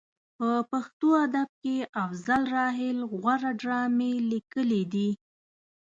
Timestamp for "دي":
4.93-5.09